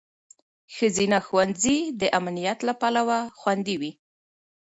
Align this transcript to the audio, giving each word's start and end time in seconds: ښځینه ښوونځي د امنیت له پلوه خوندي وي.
ښځینه 0.75 1.17
ښوونځي 1.27 1.77
د 2.01 2.03
امنیت 2.19 2.59
له 2.67 2.73
پلوه 2.81 3.19
خوندي 3.39 3.75
وي. 3.81 3.91